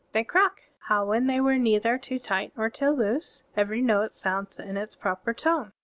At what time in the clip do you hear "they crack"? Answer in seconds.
0.13-0.63